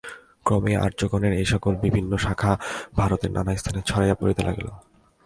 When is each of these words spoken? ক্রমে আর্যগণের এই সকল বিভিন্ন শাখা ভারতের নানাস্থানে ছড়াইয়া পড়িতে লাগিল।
ক্রমে 0.45 0.73
আর্যগণের 0.77 1.33
এই 1.33 1.45
সকল 1.45 1.73
বিভিন্ন 1.75 2.11
শাখা 2.17 2.51
ভারতের 2.95 3.31
নানাস্থানে 3.31 3.81
ছড়াইয়া 3.85 4.15
পড়িতে 4.15 4.41
লাগিল। 4.43 4.67